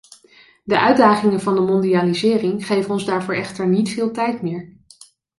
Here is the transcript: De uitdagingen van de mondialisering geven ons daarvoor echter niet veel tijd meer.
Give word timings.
De 0.63 0.79
uitdagingen 0.79 1.39
van 1.39 1.55
de 1.55 1.61
mondialisering 1.61 2.65
geven 2.65 2.91
ons 2.91 3.05
daarvoor 3.05 3.33
echter 3.35 3.67
niet 3.67 3.89
veel 3.89 4.11
tijd 4.11 4.41
meer. 4.41 4.77